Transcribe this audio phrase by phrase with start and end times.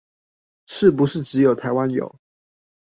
[0.65, 2.19] 是不是只有台灣有